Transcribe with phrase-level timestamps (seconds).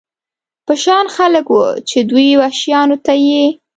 [0.65, 1.57] په شان خلک و،
[1.89, 3.45] چې دې وحشیانو ته یې.